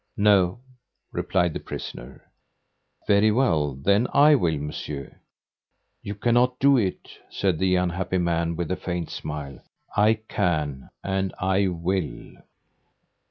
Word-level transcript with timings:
"No!" 0.17 0.61
replied 1.11 1.53
the 1.53 1.59
prisoner. 1.59 2.23
"Very 3.05 3.29
well, 3.29 3.75
then 3.75 4.07
I 4.11 4.33
will, 4.33 4.57
Monsieur." 4.57 5.19
"You 6.01 6.15
cannot 6.15 6.57
do 6.57 6.75
it," 6.75 7.07
said 7.29 7.59
the 7.59 7.75
unhappy 7.75 8.17
man 8.17 8.55
with 8.55 8.71
a 8.71 8.75
faint 8.75 9.11
smile. 9.11 9.59
"I 9.95 10.15
can 10.27 10.89
and 11.03 11.35
I 11.39 11.67
will." 11.67 12.33